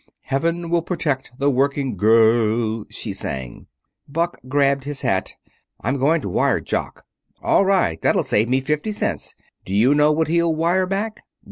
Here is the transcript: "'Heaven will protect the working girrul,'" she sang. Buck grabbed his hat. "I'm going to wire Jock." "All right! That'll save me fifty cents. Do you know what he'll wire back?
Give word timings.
"'Heaven 0.23 0.71
will 0.71 0.81
protect 0.81 1.31
the 1.37 1.51
working 1.51 1.95
girrul,'" 1.95 2.87
she 2.89 3.13
sang. 3.13 3.67
Buck 4.09 4.39
grabbed 4.47 4.83
his 4.83 5.03
hat. 5.03 5.33
"I'm 5.81 5.99
going 5.99 6.21
to 6.21 6.29
wire 6.29 6.59
Jock." 6.59 7.05
"All 7.43 7.65
right! 7.65 8.01
That'll 8.01 8.23
save 8.23 8.49
me 8.49 8.61
fifty 8.61 8.93
cents. 8.93 9.35
Do 9.63 9.75
you 9.75 9.93
know 9.93 10.11
what 10.11 10.27
he'll 10.27 10.55
wire 10.55 10.87
back? 10.87 11.19